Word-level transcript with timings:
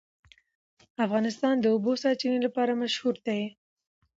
افغانستان 1.05 1.55
د 1.59 1.61
د 1.63 1.65
اوبو 1.73 1.91
سرچینې 2.01 2.39
لپاره 2.45 2.79
مشهور 2.83 3.15
دی. 3.27 3.41